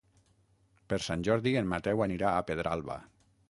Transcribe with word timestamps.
Per 0.93 0.99
Sant 1.09 1.27
Jordi 1.29 1.55
en 1.63 1.69
Mateu 1.77 2.05
anirà 2.09 2.33
a 2.33 2.43
Pedralba. 2.51 3.01